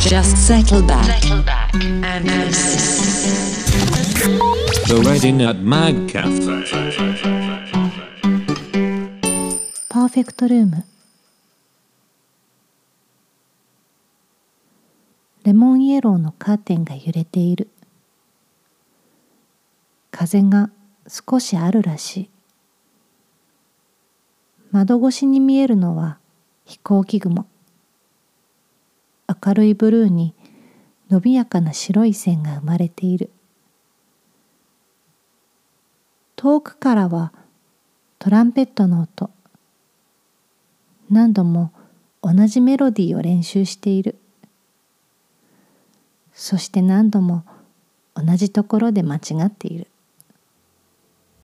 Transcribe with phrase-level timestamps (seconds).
[0.00, 1.24] Just settle back.
[1.24, 3.72] And listen.
[4.88, 6.64] The Reading at Mag Cafe.
[9.88, 10.84] パーフェクトルーム
[15.44, 17.68] レモンイエローのカーテンが揺れている。
[20.10, 20.70] 風が
[21.06, 22.30] 少しあるらしい。
[24.72, 26.18] 窓越しに見えるのは
[26.64, 27.46] 飛行機雲
[29.44, 30.34] 明るいブルーに
[31.10, 33.30] 伸びやかな白い線が生まれている。
[36.36, 37.32] 遠くからは
[38.18, 39.30] トランペットの音。
[41.10, 41.72] 何度も
[42.22, 44.16] 同じメロディーを練習している。
[46.32, 47.44] そして何度も
[48.14, 49.88] 同じところで間違っている。